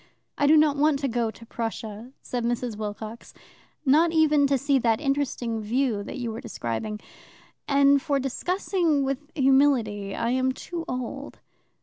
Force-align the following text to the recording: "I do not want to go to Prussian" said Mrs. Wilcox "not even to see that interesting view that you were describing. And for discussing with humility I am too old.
"I 0.35 0.47
do 0.47 0.57
not 0.57 0.77
want 0.77 0.97
to 1.01 1.07
go 1.07 1.29
to 1.29 1.45
Prussian" 1.45 2.13
said 2.23 2.43
Mrs. 2.43 2.75
Wilcox 2.75 3.35
"not 3.85 4.11
even 4.11 4.47
to 4.47 4.57
see 4.57 4.79
that 4.79 4.99
interesting 4.99 5.61
view 5.61 6.01
that 6.01 6.17
you 6.17 6.31
were 6.31 6.41
describing. 6.41 6.99
And 7.67 8.01
for 8.01 8.17
discussing 8.19 9.03
with 9.03 9.29
humility 9.35 10.15
I 10.15 10.31
am 10.31 10.53
too 10.53 10.85
old. 10.87 11.37